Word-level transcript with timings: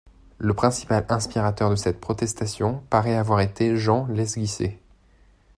Le 0.39 0.55
principal 0.55 1.05
inspirateur 1.09 1.69
de 1.69 1.75
cette 1.75 1.99
protestation 2.01 2.81
paraît 2.89 3.13
avoir 3.13 3.39
été 3.39 3.77
Jean 3.77 4.07
Lesguisé. 4.07 4.79